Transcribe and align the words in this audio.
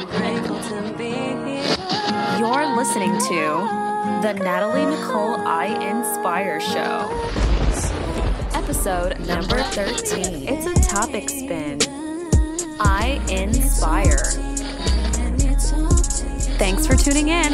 You're 0.00 0.08
listening 2.74 3.18
to 3.18 3.68
the 4.22 4.32
Natalie 4.32 4.86
Nichole 4.86 5.44
I 5.44 5.66
Inspire 5.90 6.58
Show, 6.58 7.10
episode 8.54 9.20
number 9.26 9.62
13. 9.62 10.48
It's 10.48 10.64
a 10.64 10.74
topic 10.88 11.28
spin. 11.28 11.80
I 12.80 13.20
Inspire. 13.28 14.16
Thanks 16.56 16.86
for 16.86 16.96
tuning 16.96 17.28
in. 17.28 17.52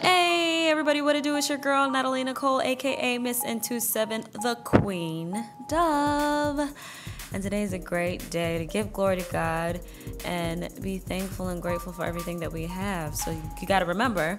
Hey, 0.00 0.68
everybody, 0.70 1.02
what 1.02 1.16
it 1.16 1.24
do? 1.24 1.34
It's 1.34 1.48
your 1.48 1.58
girl, 1.58 1.90
Natalie 1.90 2.22
Nichole, 2.22 2.64
aka 2.64 3.18
Miss 3.18 3.44
N27, 3.44 4.30
the 4.42 4.54
Queen 4.62 5.44
Dove. 5.66 6.70
And 7.34 7.42
today 7.42 7.64
is 7.64 7.72
a 7.72 7.80
great 7.80 8.30
day 8.30 8.58
to 8.58 8.64
give 8.64 8.92
glory 8.92 9.20
to 9.20 9.32
God 9.32 9.80
and 10.24 10.70
be 10.80 10.98
thankful 10.98 11.48
and 11.48 11.60
grateful 11.60 11.92
for 11.92 12.04
everything 12.04 12.38
that 12.38 12.52
we 12.52 12.64
have. 12.66 13.16
So 13.16 13.32
you 13.32 13.66
got 13.66 13.80
to 13.80 13.86
remember 13.86 14.38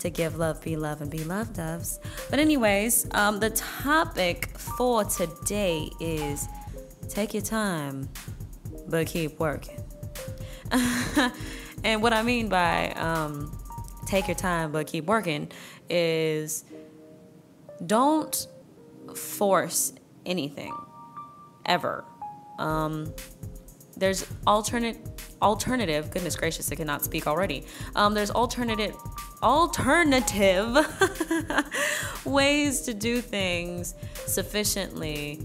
to 0.00 0.10
give 0.10 0.36
love, 0.36 0.60
be 0.60 0.74
love, 0.74 1.00
and 1.00 1.08
be 1.08 1.22
loved, 1.22 1.54
doves. 1.54 2.00
But, 2.30 2.40
anyways, 2.40 3.06
um, 3.12 3.38
the 3.38 3.50
topic 3.50 4.48
for 4.58 5.04
today 5.04 5.88
is 6.00 6.48
take 7.08 7.34
your 7.34 7.42
time, 7.44 8.08
but 8.88 9.06
keep 9.06 9.38
working. 9.38 9.80
and 11.84 12.02
what 12.02 12.12
I 12.12 12.22
mean 12.22 12.48
by 12.48 12.90
um, 12.94 13.56
take 14.06 14.26
your 14.26 14.34
time, 14.34 14.72
but 14.72 14.88
keep 14.88 15.04
working 15.04 15.52
is 15.88 16.64
don't 17.86 18.48
force 19.14 19.92
anything 20.26 20.74
ever 21.64 22.04
um, 22.58 23.12
there's 23.96 24.26
alternate 24.46 24.98
alternative. 25.40 26.10
Goodness 26.10 26.36
gracious, 26.36 26.70
I 26.72 26.74
cannot 26.74 27.04
speak 27.04 27.26
already. 27.26 27.64
Um, 27.94 28.14
there's 28.14 28.30
alternative 28.30 28.96
alternative 29.42 30.76
ways 32.24 32.80
to 32.82 32.94
do 32.94 33.20
things 33.20 33.94
sufficiently 34.26 35.38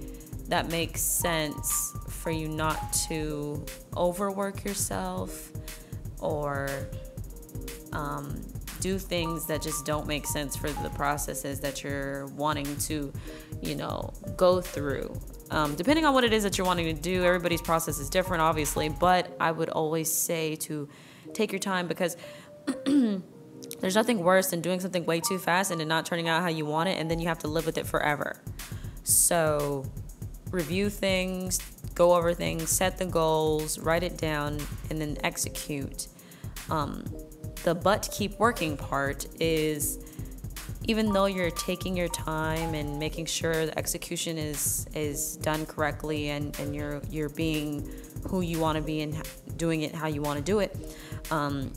that 0.47 0.69
makes 0.69 1.02
sense 1.02 1.95
for 2.07 2.31
you 2.31 2.47
not 2.47 2.93
to 3.09 3.63
overwork 3.95 4.63
yourself 4.63 5.52
or 6.19 6.69
um, 7.93 8.41
do 8.80 8.97
things 8.97 9.45
that 9.47 9.61
just 9.61 9.85
don't 9.85 10.07
make 10.07 10.25
sense 10.25 10.55
for 10.55 10.69
the 10.69 10.89
processes 10.91 11.59
that 11.59 11.83
you're 11.83 12.27
wanting 12.27 12.77
to, 12.77 13.11
you 13.61 13.75
know, 13.75 14.13
go 14.37 14.61
through. 14.61 15.19
Um, 15.52 15.75
depending 15.75 16.05
on 16.05 16.14
what 16.14 16.23
it 16.23 16.33
is 16.33 16.44
that 16.44 16.58
you're 16.58 16.67
wanting 16.67 16.95
to 16.95 17.02
do, 17.02 17.23
everybody's 17.23 17.61
process 17.61 18.00
is 18.00 18.09
different, 18.09 18.42
obviously, 18.42 18.89
but 18.89 19.36
I 19.39 19.52
would 19.52 19.69
always 19.69 20.11
say 20.11 20.55
to 20.58 20.88
take 21.33 21.52
your 21.52 21.59
time 21.59 21.88
because 21.88 22.17
there's 22.86 23.95
nothing 23.95 24.20
worse 24.20 24.52
than 24.52 24.61
doing 24.61 24.80
something 24.80 25.05
way 25.05 25.20
too 25.20 25.39
fast 25.39 25.72
and 25.72 25.81
it 25.81 25.86
not 25.86 26.05
turning 26.05 26.27
out 26.27 26.42
how 26.42 26.50
you 26.50 26.66
want 26.66 26.89
it, 26.89 27.00
and 27.00 27.09
then 27.09 27.20
you 27.20 27.27
have 27.27 27.39
to 27.39 27.47
live 27.47 27.66
with 27.66 27.77
it 27.77 27.88
forever. 27.88 28.42
So, 29.03 29.86
review 30.52 30.89
things, 30.89 31.59
go 31.95 32.14
over 32.14 32.33
things, 32.33 32.70
set 32.70 32.97
the 32.97 33.05
goals, 33.05 33.80
write 33.80 34.03
it 34.03 34.17
down, 34.17 34.59
and 34.89 35.02
then 35.02 35.17
execute. 35.23 36.08
Um, 36.70 37.03
the 37.64 37.73
but 37.73 38.08
keep 38.11 38.38
working 38.39 38.77
part 38.77 39.25
is 39.39 40.00
even 40.89 41.13
though 41.13 41.27
you're 41.27 41.51
taking 41.51 41.95
your 41.95 42.07
time 42.07 42.73
and 42.73 42.97
making 42.97 43.23
sure 43.23 43.67
the 43.67 43.77
execution 43.77 44.39
is 44.39 44.87
is 44.95 45.35
done 45.37 45.63
correctly 45.67 46.29
and, 46.29 46.59
and 46.59 46.75
you're 46.75 46.99
you're 47.11 47.29
being 47.29 47.87
who 48.27 48.41
you 48.41 48.59
want 48.59 48.75
to 48.75 48.81
be 48.81 49.01
and 49.01 49.15
doing 49.55 49.83
it 49.83 49.93
how 49.93 50.07
you 50.07 50.19
want 50.23 50.39
to 50.39 50.43
do 50.43 50.57
it, 50.57 50.75
um, 51.29 51.71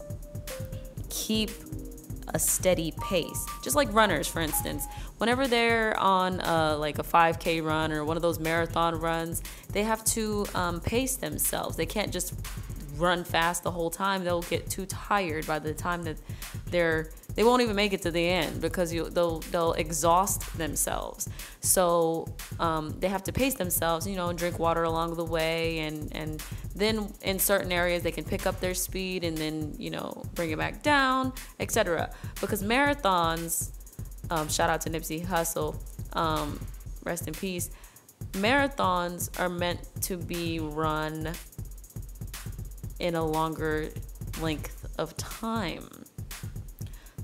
keep 1.11 1.51
a 2.29 2.39
steady 2.39 2.95
pace. 3.03 3.45
Just 3.63 3.77
like 3.77 3.93
runners, 3.93 4.27
for 4.27 4.41
instance, 4.41 4.87
whenever 5.19 5.47
they're 5.47 5.95
on 6.01 6.41
uh, 6.41 6.79
like 6.79 6.99
a 6.99 7.03
5K 7.03 7.63
run 7.63 7.93
or 7.93 8.07
one 8.07 8.17
of 8.17 8.23
those 8.23 8.39
marathon 8.39 8.99
runs, 8.99 9.43
they 9.73 9.83
have 9.83 10.03
to 10.07 10.47
um, 10.55 10.81
pace 10.81 11.17
themselves. 11.17 11.77
They 11.77 11.85
can't 11.85 12.11
just 12.11 12.33
run 12.97 13.25
fast 13.25 13.63
the 13.63 13.71
whole 13.71 13.91
time. 13.91 14.25
They'll 14.25 14.41
get 14.43 14.71
too 14.71 14.87
tired 14.87 15.47
by 15.47 15.59
the 15.59 15.75
time 15.75 16.03
that 16.05 16.17
they're 16.71 17.11
they 17.35 17.45
won't 17.45 17.63
even 17.63 17.77
make 17.77 17.93
it 17.93 18.03
to 18.03 18.11
the 18.11 18.27
end 18.27 18.61
because 18.61 18.93
you 18.93 19.09
they'll 19.09 19.41
they'll 19.51 19.73
exhaust 19.73 20.57
themselves. 20.59 21.29
So 21.61 22.27
um, 22.61 22.95
they 23.01 23.09
have 23.09 23.25
to 23.25 23.33
pace 23.33 23.55
themselves, 23.55 24.07
you 24.07 24.17
know, 24.17 24.29
and 24.29 24.39
drink 24.39 24.59
water 24.59 24.83
along 24.85 25.17
the 25.17 25.25
way, 25.25 25.81
and 25.81 26.15
and 26.15 26.43
then 26.75 27.13
in 27.23 27.39
certain 27.39 27.73
areas 27.73 28.03
they 28.03 28.13
can 28.13 28.25
pick 28.25 28.47
up 28.47 28.61
their 28.61 28.75
speed 28.75 29.25
and 29.25 29.37
then 29.37 29.75
you 29.79 29.91
know 29.91 30.23
bring 30.35 30.51
it 30.51 30.59
back 30.59 30.83
down, 30.83 31.33
etc. 31.61 32.11
Because 32.41 32.63
marathons, 32.63 33.71
um, 34.31 34.49
shout 34.49 34.69
out 34.69 34.81
to 34.83 34.91
Nipsey 34.91 35.25
Hussle, 35.25 35.77
um, 36.15 36.61
rest 37.05 37.27
in 37.29 37.35
peace. 37.35 37.71
Marathons 38.33 39.29
are 39.41 39.49
meant 39.49 39.81
to 40.03 40.17
be 40.17 40.61
run 40.61 41.33
in 42.99 43.17
a 43.17 43.25
longer 43.25 43.89
length 44.41 44.87
of 44.97 45.17
time 45.17 46.02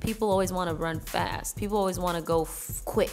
people 0.09 0.31
always 0.31 0.51
want 0.51 0.71
to 0.71 0.75
run 0.75 0.99
fast. 1.01 1.55
People 1.55 1.77
always 1.77 1.99
want 1.99 2.17
to 2.17 2.23
go 2.23 2.43
f- 2.43 2.81
quick. 2.87 3.13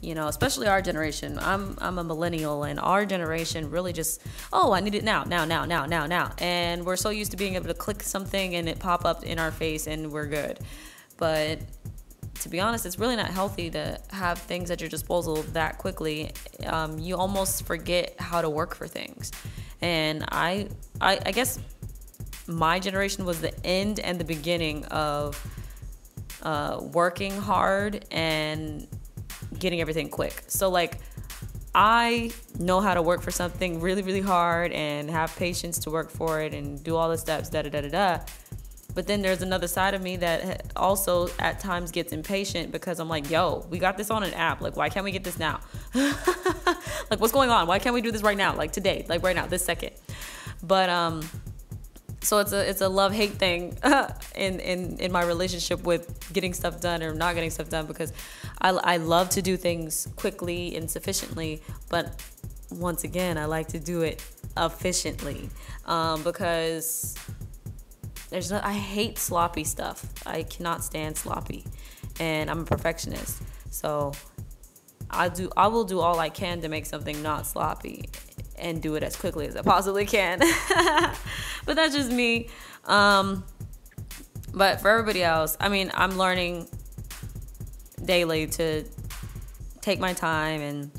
You 0.00 0.16
know, 0.16 0.26
especially 0.26 0.66
our 0.66 0.82
generation. 0.82 1.38
I'm 1.38 1.78
I'm 1.80 1.98
a 1.98 2.02
millennial, 2.02 2.64
and 2.64 2.80
our 2.80 3.06
generation 3.06 3.70
really 3.70 3.92
just 3.92 4.20
oh 4.52 4.72
I 4.72 4.80
need 4.80 4.96
it 4.96 5.04
now, 5.04 5.22
now, 5.22 5.44
now, 5.44 5.64
now, 5.64 5.86
now, 5.86 6.06
now, 6.06 6.32
and 6.38 6.84
we're 6.84 6.96
so 6.96 7.10
used 7.10 7.30
to 7.30 7.36
being 7.36 7.54
able 7.54 7.68
to 7.68 7.74
click 7.74 8.02
something 8.02 8.56
and 8.56 8.68
it 8.68 8.80
pop 8.80 9.04
up 9.04 9.22
in 9.22 9.38
our 9.38 9.52
face 9.52 9.86
and 9.86 10.10
we're 10.10 10.26
good. 10.26 10.58
But 11.16 11.60
to 12.40 12.48
be 12.48 12.58
honest, 12.58 12.84
it's 12.86 12.98
really 12.98 13.14
not 13.14 13.30
healthy 13.30 13.70
to 13.70 14.00
have 14.10 14.38
things 14.38 14.72
at 14.72 14.80
your 14.80 14.90
disposal 14.90 15.36
that 15.52 15.78
quickly. 15.78 16.32
Um, 16.66 16.98
you 16.98 17.16
almost 17.16 17.64
forget 17.64 18.16
how 18.18 18.42
to 18.42 18.50
work 18.50 18.74
for 18.74 18.88
things, 18.88 19.30
and 19.80 20.24
I, 20.32 20.66
I, 21.00 21.20
I 21.24 21.30
guess 21.30 21.60
my 22.48 22.80
generation 22.80 23.24
was 23.24 23.40
the 23.40 23.54
end 23.64 24.00
and 24.00 24.18
the 24.18 24.24
beginning 24.24 24.84
of 24.86 25.38
uh, 26.42 26.80
working 26.80 27.36
hard 27.36 28.04
and 28.10 28.86
getting 29.58 29.80
everything 29.80 30.08
quick. 30.08 30.44
So, 30.48 30.68
like, 30.68 30.98
I 31.74 32.30
know 32.58 32.80
how 32.80 32.94
to 32.94 33.02
work 33.02 33.22
for 33.22 33.30
something 33.30 33.80
really, 33.80 34.02
really 34.02 34.20
hard 34.20 34.72
and 34.72 35.10
have 35.10 35.34
patience 35.36 35.78
to 35.80 35.90
work 35.90 36.10
for 36.10 36.40
it 36.40 36.52
and 36.52 36.82
do 36.82 36.96
all 36.96 37.08
the 37.08 37.16
steps, 37.16 37.48
da 37.48 37.62
da 37.62 37.70
da 37.70 37.80
da 37.82 37.88
da. 37.88 38.24
But 38.94 39.06
then 39.06 39.22
there's 39.22 39.40
another 39.40 39.66
side 39.66 39.94
of 39.94 40.02
me 40.02 40.16
that 40.16 40.70
also 40.76 41.28
at 41.38 41.60
times 41.60 41.90
gets 41.90 42.12
impatient 42.12 42.72
because 42.72 43.00
I'm 43.00 43.08
like, 43.08 43.30
yo, 43.30 43.66
we 43.70 43.78
got 43.78 43.96
this 43.96 44.10
on 44.10 44.22
an 44.22 44.34
app. 44.34 44.60
Like, 44.60 44.76
why 44.76 44.90
can't 44.90 45.04
we 45.04 45.12
get 45.12 45.24
this 45.24 45.38
now? 45.38 45.60
like, 45.94 47.18
what's 47.18 47.32
going 47.32 47.48
on? 47.48 47.66
Why 47.66 47.78
can't 47.78 47.94
we 47.94 48.02
do 48.02 48.10
this 48.10 48.22
right 48.22 48.36
now? 48.36 48.54
Like, 48.54 48.72
today, 48.72 49.06
like, 49.08 49.22
right 49.22 49.34
now, 49.34 49.46
this 49.46 49.64
second. 49.64 49.92
But, 50.62 50.90
um, 50.90 51.22
so 52.22 52.38
it's 52.38 52.52
a 52.52 52.68
it's 52.68 52.80
a 52.80 52.88
love 52.88 53.12
hate 53.12 53.32
thing 53.32 53.76
in 54.34 54.60
in 54.60 54.98
in 54.98 55.12
my 55.12 55.22
relationship 55.22 55.82
with 55.82 56.32
getting 56.32 56.54
stuff 56.54 56.80
done 56.80 57.02
or 57.02 57.14
not 57.14 57.34
getting 57.34 57.50
stuff 57.50 57.68
done 57.68 57.86
because 57.86 58.12
I 58.60 58.70
I 58.70 58.96
love 58.98 59.30
to 59.30 59.42
do 59.42 59.56
things 59.56 60.08
quickly 60.16 60.76
and 60.76 60.90
sufficiently, 60.90 61.62
but 61.88 62.22
once 62.70 63.04
again 63.04 63.36
I 63.38 63.46
like 63.46 63.68
to 63.68 63.80
do 63.80 64.02
it 64.02 64.24
efficiently 64.56 65.50
um, 65.86 66.22
because 66.22 67.16
there's 68.30 68.50
no, 68.50 68.60
I 68.62 68.72
hate 68.72 69.18
sloppy 69.18 69.64
stuff. 69.64 70.06
I 70.24 70.44
cannot 70.44 70.82
stand 70.82 71.16
sloppy, 71.16 71.66
and 72.18 72.50
I'm 72.50 72.60
a 72.60 72.64
perfectionist. 72.64 73.42
So 73.70 74.12
I 75.10 75.28
do 75.28 75.50
I 75.56 75.66
will 75.66 75.84
do 75.84 76.00
all 76.00 76.18
I 76.18 76.30
can 76.30 76.60
to 76.62 76.68
make 76.68 76.86
something 76.86 77.20
not 77.22 77.46
sloppy 77.46 78.08
and 78.62 78.80
do 78.80 78.94
it 78.94 79.02
as 79.02 79.16
quickly 79.16 79.46
as 79.46 79.56
I 79.56 79.62
possibly 79.62 80.06
can. 80.06 80.38
but 81.66 81.76
that's 81.76 81.94
just 81.94 82.10
me. 82.10 82.48
Um, 82.84 83.44
but 84.54 84.80
for 84.80 84.88
everybody 84.88 85.22
else, 85.22 85.56
I 85.60 85.68
mean, 85.68 85.90
I'm 85.92 86.16
learning 86.16 86.68
daily 88.04 88.46
to 88.46 88.84
take 89.80 89.98
my 89.98 90.12
time 90.12 90.60
and 90.60 90.90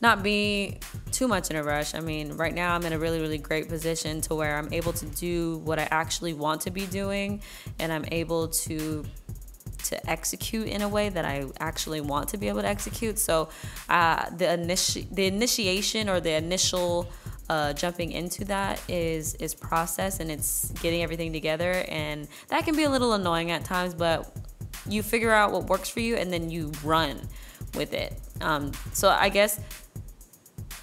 not 0.00 0.22
be 0.22 0.78
too 1.10 1.26
much 1.26 1.50
in 1.50 1.56
a 1.56 1.62
rush. 1.62 1.94
I 1.94 2.00
mean, 2.00 2.32
right 2.32 2.54
now 2.54 2.74
I'm 2.74 2.84
in 2.84 2.92
a 2.92 2.98
really, 2.98 3.20
really 3.20 3.38
great 3.38 3.68
position 3.68 4.20
to 4.22 4.34
where 4.34 4.58
I'm 4.58 4.72
able 4.72 4.92
to 4.92 5.06
do 5.06 5.58
what 5.64 5.78
I 5.78 5.88
actually 5.90 6.34
want 6.34 6.60
to 6.62 6.70
be 6.70 6.84
doing 6.86 7.40
and 7.78 7.90
I'm 7.90 8.04
able 8.12 8.48
to 8.48 9.04
to 9.96 10.10
execute 10.10 10.68
in 10.68 10.82
a 10.82 10.88
way 10.88 11.08
that 11.08 11.24
I 11.24 11.44
actually 11.60 12.00
want 12.00 12.28
to 12.30 12.36
be 12.36 12.48
able 12.48 12.62
to 12.62 12.68
execute. 12.68 13.18
So 13.18 13.48
uh, 13.88 14.28
the 14.30 14.44
initi- 14.44 15.08
the 15.14 15.26
initiation 15.26 16.08
or 16.08 16.20
the 16.20 16.32
initial 16.32 17.10
uh, 17.48 17.72
jumping 17.72 18.12
into 18.12 18.44
that 18.46 18.80
is 18.88 19.34
is 19.34 19.54
process 19.54 20.20
and 20.20 20.30
it's 20.30 20.70
getting 20.82 21.02
everything 21.02 21.32
together 21.32 21.84
and 21.88 22.28
that 22.48 22.64
can 22.64 22.74
be 22.74 22.84
a 22.84 22.90
little 22.90 23.12
annoying 23.12 23.50
at 23.50 23.64
times, 23.64 23.94
but 23.94 24.32
you 24.88 25.02
figure 25.02 25.32
out 25.32 25.52
what 25.52 25.64
works 25.64 25.88
for 25.88 26.00
you 26.00 26.16
and 26.16 26.32
then 26.32 26.50
you 26.50 26.72
run 26.84 27.20
with 27.74 27.92
it. 27.92 28.18
Um, 28.40 28.72
so 28.92 29.08
I 29.08 29.28
guess 29.28 29.60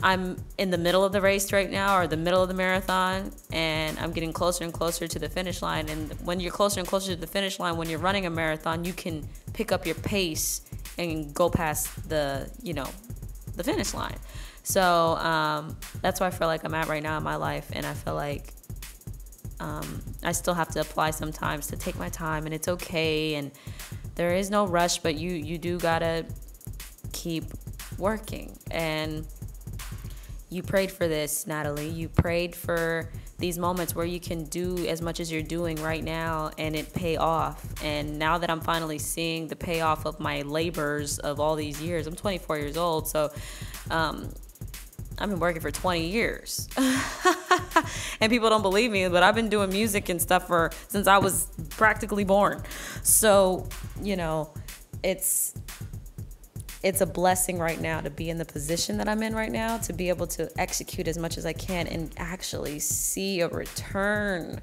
I'm 0.01 0.37
in 0.57 0.71
the 0.71 0.77
middle 0.77 1.03
of 1.03 1.11
the 1.11 1.21
race 1.21 1.53
right 1.53 1.69
now 1.69 1.97
or 1.97 2.07
the 2.07 2.17
middle 2.17 2.41
of 2.41 2.47
the 2.47 2.53
marathon 2.53 3.31
and 3.51 3.97
I'm 3.99 4.11
getting 4.11 4.33
closer 4.33 4.63
and 4.63 4.73
closer 4.73 5.07
to 5.07 5.19
the 5.19 5.29
finish 5.29 5.61
line. 5.61 5.89
And 5.89 6.11
when 6.25 6.39
you're 6.39 6.51
closer 6.51 6.79
and 6.79 6.87
closer 6.87 7.13
to 7.13 7.19
the 7.19 7.27
finish 7.27 7.59
line 7.59 7.77
when 7.77 7.89
you're 7.89 7.99
running 7.99 8.25
a 8.25 8.29
marathon 8.29 8.83
you 8.83 8.93
can 8.93 9.27
pick 9.53 9.71
up 9.71 9.85
your 9.85 9.95
pace 9.95 10.61
and 10.97 11.33
go 11.33 11.49
past 11.49 12.09
the 12.09 12.49
you 12.61 12.73
know 12.73 12.87
the 13.55 13.63
finish 13.63 13.93
line. 13.93 14.17
So 14.63 14.81
um, 14.81 15.77
that's 16.01 16.19
where 16.19 16.27
I 16.27 16.31
feel 16.31 16.47
like 16.47 16.63
I'm 16.63 16.73
at 16.73 16.87
right 16.87 17.03
now 17.03 17.17
in 17.17 17.23
my 17.23 17.35
life 17.35 17.69
and 17.73 17.85
I 17.85 17.93
feel 17.93 18.15
like 18.15 18.53
um, 19.59 20.01
I 20.23 20.31
still 20.31 20.53
have 20.53 20.69
to 20.69 20.81
apply 20.81 21.11
sometimes 21.11 21.67
to 21.67 21.77
take 21.77 21.97
my 21.97 22.09
time 22.09 22.45
and 22.45 22.53
it's 22.53 22.67
okay 22.67 23.35
and 23.35 23.51
there 24.15 24.33
is 24.33 24.49
no 24.49 24.65
rush 24.65 24.99
but 24.99 25.15
you 25.15 25.31
you 25.31 25.57
do 25.57 25.77
gotta 25.79 26.25
keep 27.11 27.45
working. 27.97 28.57
And 28.69 29.25
you 30.53 30.61
prayed 30.61 30.91
for 30.91 31.07
this, 31.07 31.47
Natalie. 31.47 31.89
You 31.89 32.07
prayed 32.07 32.55
for 32.55 33.09
these 33.39 33.57
moments 33.57 33.95
where 33.95 34.05
you 34.05 34.19
can 34.19 34.43
do 34.45 34.85
as 34.85 35.01
much 35.01 35.19
as 35.19 35.31
you're 35.31 35.41
doing 35.41 35.81
right 35.81 36.03
now 36.03 36.51
and 36.57 36.75
it 36.75 36.93
pay 36.93 37.17
off. 37.17 37.65
And 37.83 38.19
now 38.19 38.37
that 38.37 38.51
I'm 38.51 38.61
finally 38.61 38.99
seeing 38.99 39.47
the 39.47 39.55
payoff 39.55 40.05
of 40.05 40.19
my 40.19 40.43
labors 40.43 41.17
of 41.19 41.39
all 41.39 41.55
these 41.55 41.81
years, 41.81 42.05
I'm 42.05 42.15
24 42.15 42.57
years 42.59 42.77
old, 42.77 43.07
so 43.07 43.31
um, 43.89 44.29
I've 45.17 45.29
been 45.29 45.39
working 45.39 45.61
for 45.61 45.71
20 45.71 46.05
years. 46.05 46.69
and 46.77 48.31
people 48.31 48.49
don't 48.49 48.61
believe 48.61 48.91
me, 48.91 49.07
but 49.07 49.23
I've 49.23 49.35
been 49.35 49.49
doing 49.49 49.71
music 49.71 50.09
and 50.09 50.21
stuff 50.21 50.47
for 50.47 50.69
since 50.87 51.07
I 51.07 51.17
was 51.17 51.47
practically 51.71 52.23
born. 52.23 52.61
So, 53.01 53.67
you 54.01 54.15
know, 54.15 54.53
it's 55.01 55.55
it's 56.83 56.99
a 56.99 57.05
blessing 57.05 57.57
right 57.57 57.79
now 57.79 58.01
to 58.01 58.09
be 58.09 58.29
in 58.29 58.37
the 58.37 58.45
position 58.45 58.97
that 58.97 59.07
I'm 59.07 59.23
in 59.23 59.33
right 59.33 59.51
now, 59.51 59.77
to 59.77 59.93
be 59.93 60.09
able 60.09 60.27
to 60.27 60.49
execute 60.59 61.07
as 61.07 61.17
much 61.17 61.37
as 61.37 61.45
I 61.45 61.53
can 61.53 61.87
and 61.87 62.13
actually 62.17 62.79
see 62.79 63.39
a 63.39 63.47
return 63.47 64.61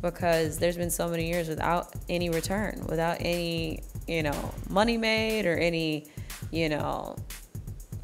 because 0.00 0.58
there's 0.58 0.76
been 0.76 0.90
so 0.90 1.08
many 1.08 1.28
years 1.28 1.48
without 1.48 1.92
any 2.08 2.30
return, 2.30 2.86
without 2.88 3.16
any, 3.20 3.82
you 4.06 4.22
know, 4.22 4.54
money 4.68 4.96
made 4.96 5.44
or 5.44 5.56
any, 5.58 6.06
you 6.52 6.68
know, 6.68 7.16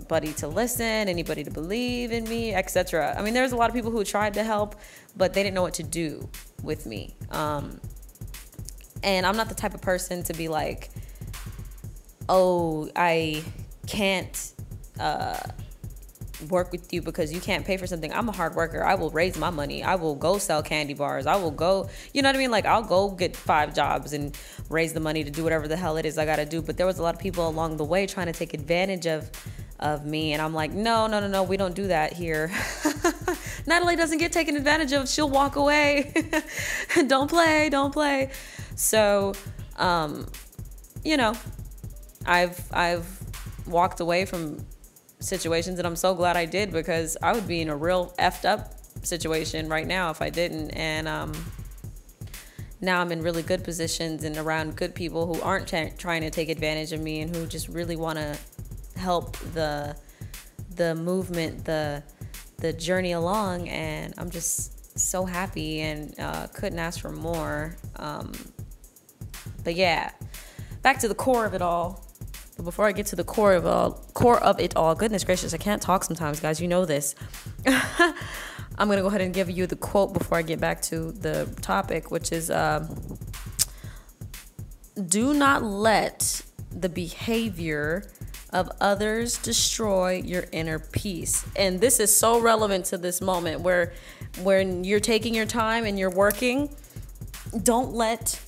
buddy 0.08 0.32
to 0.34 0.48
listen, 0.48 1.08
anybody 1.08 1.44
to 1.44 1.50
believe 1.50 2.12
in 2.12 2.25
me, 2.25 2.52
etc. 2.52 3.14
I 3.16 3.22
mean, 3.22 3.32
there's 3.32 3.52
a 3.52 3.56
lot 3.56 3.70
of 3.70 3.75
people 3.75 3.93
who 3.93 4.04
tried 4.04 4.34
to 4.34 4.43
help, 4.43 4.76
but 5.16 5.32
they 5.32 5.43
didn't 5.43 5.54
know 5.54 5.62
what 5.62 5.75
to 5.75 5.82
do 5.82 6.28
with 6.62 6.84
me. 6.84 7.14
Um, 7.31 7.81
and 9.02 9.25
I'm 9.25 9.37
not 9.37 9.48
the 9.48 9.54
type 9.54 9.75
of 9.75 9.81
person 9.81 10.22
to 10.25 10.34
be 10.34 10.48
like, 10.48 10.90
oh, 12.28 12.90
I 12.96 13.44
can't 13.87 14.52
uh, 14.99 15.38
work 16.49 16.73
with 16.73 16.93
you 16.93 17.02
because 17.02 17.32
you 17.32 17.40
can't 17.40 17.64
pay 17.64 17.76
for 17.76 17.87
something. 17.87 18.12
I'm 18.12 18.28
a 18.28 18.32
hard 18.32 18.55
worker. 18.55 18.84
I 18.84 18.94
will 18.94 19.11
raise 19.11 19.38
my 19.38 19.50
money. 19.50 19.82
I 19.82 19.94
will 19.94 20.14
go 20.14 20.38
sell 20.38 20.62
candy 20.62 20.94
bars. 20.94 21.26
I 21.26 21.37
will 21.37 21.50
go, 21.50 21.88
you 22.12 22.23
know 22.23 22.28
what 22.28 22.37
I 22.37 22.38
mean? 22.38 22.50
Like, 22.50 22.67
I'll 22.67 22.82
go 22.82 23.11
get 23.11 23.37
five 23.37 23.75
jobs 23.75 24.12
and 24.12 24.37
raise 24.69 24.93
the 24.93 25.00
money 25.00 25.25
to 25.25 25.31
do 25.31 25.44
whatever 25.44 25.69
the 25.69 25.76
hell 25.76 25.96
it 25.96 26.06
is 26.06 26.19
I 26.19 26.26
got 26.26 26.37
to 26.37 26.46
do. 26.46 26.62
But 26.62 26.76
there 26.76 26.87
was 26.87 26.99
a 26.99 27.02
lot 27.02 27.14
of 27.14 27.20
people 27.20 27.49
along 27.49 27.76
the 27.76 27.84
way 27.84 28.06
trying 28.06 28.26
to 28.26 28.32
take 28.32 28.55
advantage 28.55 29.06
of 29.06 29.31
of 29.79 30.06
me 30.06 30.32
and 30.32 30.40
I'm 30.40 30.55
like, 30.55 30.72
"No, 30.72 31.06
no, 31.06 31.20
no, 31.20 31.29
no, 31.29 31.43
we 31.43 31.58
don't 31.58 31.75
do 31.75 31.88
that 31.88 32.14
here." 32.14 32.50
Natalie 33.67 33.94
doesn't 33.94 34.17
get 34.17 34.32
taken 34.32 34.56
advantage 34.56 34.93
of. 34.93 35.06
She'll 35.06 35.29
walk 35.29 35.56
away. 35.56 36.14
don't 37.08 37.29
play, 37.29 37.69
don't 37.69 37.93
play. 37.93 38.31
So, 38.75 39.34
um, 39.76 40.26
you 41.05 41.19
know, 41.19 41.34
I've 42.26 42.61
I've 42.73 43.06
walked 43.67 44.00
away 44.00 44.25
from 44.25 44.64
situations 45.20 45.78
and 45.78 45.87
I'm 45.87 45.96
so 45.96 46.14
glad 46.14 46.37
I 46.37 46.44
did 46.44 46.73
because 46.73 47.17
I 47.23 47.32
would 47.32 47.49
be 47.49 47.61
in 47.61 47.69
a 47.69 47.76
real 47.76 48.14
effed 48.19 48.44
up 48.44 48.75
situation 49.02 49.69
right 49.69 49.87
now 49.87 50.11
if 50.11 50.20
I 50.20 50.31
didn't. 50.31 50.70
And 50.70 51.08
um, 51.08 51.32
now 52.81 53.00
I'm 53.00 53.12
in 53.12 53.23
really 53.23 53.43
good 53.43 53.64
positions 53.64 54.25
and 54.25 54.37
around 54.37 54.76
good 54.76 54.94
people 54.94 55.32
who 55.32 55.40
aren't 55.40 55.69
t- 55.69 55.93
trying 55.96 56.23
to 56.23 56.31
take 56.31 56.49
advantage 56.49 56.93
of 56.93 57.00
me 57.00 57.20
and 57.20 57.34
who 57.34 57.46
just 57.46 57.69
really 57.69 57.96
want 57.96 58.19
to 58.19 58.37
help 58.96 59.37
the 59.55 59.96
the 60.75 60.94
movement 60.94 61.64
the 61.64 62.02
the 62.58 62.72
journey 62.72 63.12
along. 63.12 63.69
And 63.69 64.14
I'm 64.19 64.31
just 64.31 64.99
so 64.99 65.25
happy 65.25 65.81
and 65.81 66.19
uh, 66.19 66.46
couldn't 66.49 66.79
ask 66.79 67.00
for 67.00 67.11
more. 67.11 67.76
Um, 67.96 68.32
but 69.62 69.75
yeah 69.75 70.11
back 70.87 71.00
to 71.00 71.08
the 71.08 71.14
core 71.17 71.44
of 71.44 71.52
it 71.52 71.61
all 71.61 72.06
but 72.56 72.64
before 72.64 72.87
I 72.87 72.93
get 72.93 73.06
to 73.06 73.17
the 73.17 73.25
core 73.25 73.53
of 73.53 73.67
all, 73.67 73.93
core 74.14 74.43
of 74.43 74.58
it 74.58 74.75
all, 74.76 74.94
goodness 74.94 75.25
gracious, 75.25 75.53
I 75.53 75.58
can't 75.58 75.82
talk 75.82 76.05
sometimes, 76.05 76.41
guys. 76.41 76.61
You 76.61 76.69
know 76.69 76.87
this. 76.87 77.14
I'm 78.79 78.88
gonna 78.88 79.03
go 79.03 79.08
ahead 79.08 79.20
and 79.20 79.32
give 79.32 79.50
you 79.50 79.67
the 79.67 79.76
quote 79.76 80.12
before 80.12 80.38
I 80.38 80.43
get 80.43 80.61
back 80.61 80.81
to 80.82 81.12
the 81.12 81.49
topic, 81.61 82.11
which 82.11 82.32
is, 82.32 82.50
uh, 82.50 82.88
"Do 85.06 85.35
not 85.35 85.62
let 85.62 86.43
the 86.70 86.88
behavior 86.88 88.11
of 88.50 88.70
others 88.81 89.38
destroy 89.38 90.23
your 90.25 90.44
inner 90.53 90.79
peace." 90.79 91.44
And 91.56 91.81
this 91.81 92.00
is 92.00 92.14
so 92.14 92.38
relevant 92.38 92.87
to 92.87 92.99
this 92.99 93.20
moment 93.20 93.61
where, 93.61 93.93
when 94.43 94.85
you're 94.85 95.00
taking 95.00 95.35
your 95.35 95.47
time 95.47 95.85
and 95.85 95.99
you're 95.99 96.11
working, 96.11 96.75
don't 97.62 97.93
let 97.93 98.41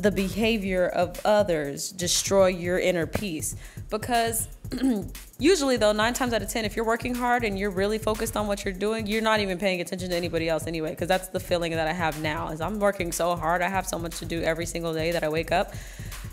the 0.00 0.10
behavior 0.10 0.86
of 0.86 1.20
others 1.24 1.90
destroy 1.90 2.46
your 2.46 2.78
inner 2.78 3.06
peace. 3.06 3.56
Because 3.88 4.48
usually 5.38 5.76
though 5.76 5.92
9 5.92 6.14
times 6.14 6.32
out 6.32 6.42
of 6.42 6.48
10 6.48 6.64
if 6.64 6.76
you're 6.76 6.84
working 6.84 7.12
hard 7.12 7.44
and 7.44 7.58
you're 7.58 7.70
really 7.70 7.98
focused 7.98 8.36
on 8.36 8.46
what 8.46 8.64
you're 8.64 8.72
doing 8.72 9.04
you're 9.04 9.20
not 9.20 9.40
even 9.40 9.58
paying 9.58 9.80
attention 9.80 10.08
to 10.08 10.14
anybody 10.14 10.48
else 10.48 10.68
anyway 10.68 10.90
because 10.90 11.08
that's 11.08 11.26
the 11.26 11.40
feeling 11.40 11.72
that 11.72 11.88
I 11.88 11.92
have 11.92 12.22
now 12.22 12.50
is 12.50 12.60
I'm 12.60 12.78
working 12.78 13.10
so 13.10 13.34
hard 13.34 13.62
I 13.62 13.68
have 13.68 13.84
so 13.84 13.98
much 13.98 14.20
to 14.20 14.26
do 14.26 14.42
every 14.42 14.66
single 14.66 14.94
day 14.94 15.10
that 15.10 15.24
I 15.24 15.28
wake 15.28 15.50
up 15.50 15.74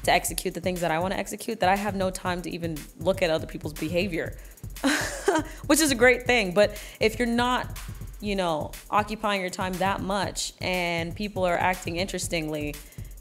to 0.04 0.12
execute 0.12 0.54
the 0.54 0.62
things 0.62 0.82
that 0.82 0.92
I 0.92 1.00
want 1.00 1.14
to 1.16 1.20
execute 1.20 1.60
that 1.62 1.70
I 1.70 1.76
have 1.76 1.96
no 1.96 2.12
time 2.12 2.44
to 2.44 2.52
even 2.52 2.78
look 3.00 3.24
at 3.24 3.32
other 3.32 3.48
people's 3.48 3.74
behavior 3.74 4.38
which 5.68 5.80
is 5.80 5.92
a 5.92 5.96
great 5.96 6.26
thing. 6.26 6.54
But 6.54 6.82
if 7.00 7.20
you're 7.20 7.28
not 7.28 7.78
you 8.20 8.36
know 8.36 8.72
occupying 8.90 9.42
your 9.42 9.50
time 9.50 9.74
that 9.74 10.02
much 10.02 10.54
and 10.60 11.16
people 11.16 11.46
are 11.46 11.58
acting 11.58 11.98
interestingly 11.98 12.74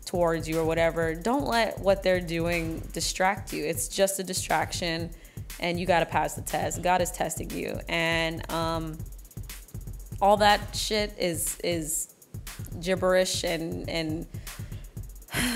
towards 0.06 0.48
you 0.48 0.58
or 0.58 0.64
whatever, 0.64 1.14
don't 1.14 1.46
let 1.46 1.78
what 1.80 2.02
they're 2.02 2.20
doing 2.20 2.80
distract 2.92 3.52
you. 3.52 3.64
It's 3.64 3.88
just 3.88 4.18
a 4.18 4.22
distraction 4.22 5.10
and 5.60 5.78
you 5.78 5.86
got 5.86 6.00
to 6.00 6.06
pass 6.06 6.34
the 6.34 6.42
test. 6.42 6.82
God 6.82 7.02
is 7.02 7.10
testing 7.10 7.50
you. 7.50 7.78
And 7.88 8.48
um, 8.50 8.96
all 10.20 10.36
that 10.38 10.74
shit 10.74 11.14
is 11.18 11.58
is 11.62 12.14
gibberish 12.80 13.44
and 13.44 13.88
and 13.88 14.26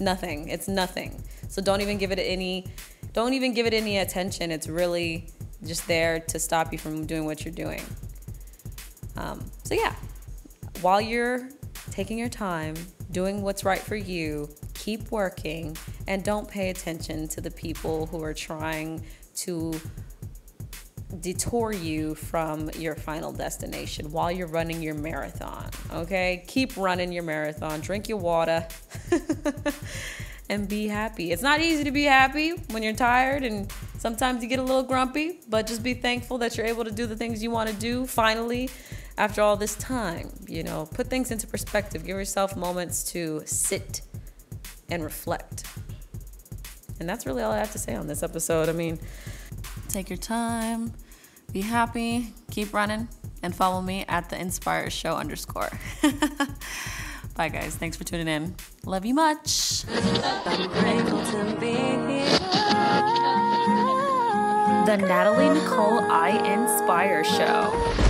nothing. 0.00 0.48
It's 0.48 0.68
nothing. 0.68 1.22
So 1.48 1.60
don't 1.60 1.80
even 1.80 1.98
give 1.98 2.12
it 2.12 2.18
any 2.18 2.66
don't 3.12 3.32
even 3.32 3.54
give 3.54 3.66
it 3.66 3.74
any 3.74 3.98
attention. 3.98 4.50
It's 4.50 4.68
really 4.68 5.26
just 5.64 5.86
there 5.88 6.20
to 6.20 6.38
stop 6.38 6.72
you 6.72 6.78
from 6.78 7.06
doing 7.06 7.24
what 7.24 7.44
you're 7.44 7.54
doing. 7.54 7.82
Um, 9.16 9.44
so 9.64 9.74
yeah, 9.74 9.94
while 10.80 11.00
you're 11.00 11.48
taking 11.90 12.18
your 12.18 12.28
time, 12.28 12.74
doing 13.10 13.42
what's 13.42 13.64
right 13.64 13.80
for 13.80 13.96
you, 13.96 14.48
keep 14.74 15.10
working, 15.10 15.76
and 16.06 16.22
don't 16.24 16.48
pay 16.48 16.70
attention 16.70 17.28
to 17.28 17.40
the 17.40 17.50
people 17.50 18.06
who 18.06 18.22
are 18.22 18.34
trying 18.34 19.04
to 19.34 19.80
detour 21.20 21.72
you 21.72 22.14
from 22.14 22.70
your 22.78 22.94
final 22.94 23.32
destination 23.32 24.10
while 24.12 24.30
you're 24.30 24.46
running 24.46 24.80
your 24.80 24.94
marathon. 24.94 25.68
Okay? 25.92 26.44
Keep 26.46 26.76
running 26.76 27.12
your 27.12 27.24
marathon, 27.24 27.80
drink 27.80 28.08
your 28.08 28.18
water, 28.18 28.66
and 30.48 30.68
be 30.68 30.86
happy. 30.88 31.32
It's 31.32 31.42
not 31.42 31.60
easy 31.60 31.84
to 31.84 31.90
be 31.90 32.04
happy 32.04 32.50
when 32.70 32.82
you're 32.82 32.92
tired 32.92 33.44
and 33.44 33.72
sometimes 33.98 34.42
you 34.42 34.48
get 34.48 34.58
a 34.58 34.62
little 34.62 34.82
grumpy, 34.82 35.40
but 35.48 35.66
just 35.66 35.82
be 35.82 35.94
thankful 35.94 36.38
that 36.38 36.56
you're 36.56 36.66
able 36.66 36.84
to 36.84 36.92
do 36.92 37.06
the 37.06 37.16
things 37.16 37.42
you 37.42 37.50
want 37.50 37.68
to 37.68 37.74
do 37.76 38.06
finally 38.06 38.70
after 39.20 39.42
all 39.42 39.54
this 39.54 39.76
time. 39.76 40.30
You 40.48 40.62
know, 40.64 40.88
put 40.94 41.06
things 41.08 41.30
into 41.30 41.46
perspective, 41.46 42.04
give 42.04 42.16
yourself 42.16 42.56
moments 42.56 43.04
to 43.12 43.42
sit 43.44 44.00
and 44.90 45.04
reflect. 45.04 45.64
And 46.98 47.08
that's 47.08 47.26
really 47.26 47.42
all 47.42 47.52
I 47.52 47.58
have 47.58 47.72
to 47.72 47.78
say 47.78 47.94
on 47.94 48.06
this 48.06 48.22
episode. 48.22 48.68
I 48.68 48.72
mean, 48.72 48.98
take 49.88 50.08
your 50.08 50.16
time, 50.16 50.92
be 51.52 51.60
happy, 51.60 52.32
keep 52.50 52.72
running, 52.72 53.08
and 53.42 53.54
follow 53.54 53.82
me 53.82 54.04
at 54.08 54.30
the 54.30 54.40
Inspire 54.40 54.90
Show 54.90 55.16
underscore. 55.16 55.70
Bye, 57.36 57.48
guys. 57.48 57.76
Thanks 57.76 57.96
for 57.96 58.04
tuning 58.04 58.28
in. 58.28 58.54
Love 58.84 59.04
you 59.04 59.14
much. 59.14 59.84
I'm 59.88 60.68
grateful 60.70 61.24
to 61.24 61.56
be 61.60 61.72
here. 61.72 62.38
The 64.86 64.96
Natalie 64.96 65.60
Nichole 65.60 66.08
I 66.10 66.30
Inspire 66.52 67.22
Show. 67.22 68.09